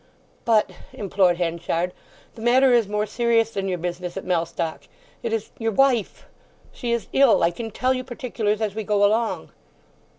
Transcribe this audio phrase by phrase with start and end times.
[0.45, 1.93] "But," implored Henchard,
[2.33, 4.87] "the matter is more serious than your business at Mellstock.
[5.21, 6.25] It is—your wife!
[6.71, 7.43] She is ill.
[7.43, 9.51] I can tell you particulars as we go along."